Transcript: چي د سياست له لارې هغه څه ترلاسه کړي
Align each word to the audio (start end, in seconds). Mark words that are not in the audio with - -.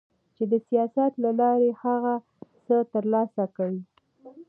چي 0.35 0.43
د 0.51 0.53
سياست 0.67 1.11
له 1.23 1.31
لارې 1.41 1.69
هغه 1.83 2.13
څه 2.65 2.75
ترلاسه 2.93 3.43
کړي 3.55 3.79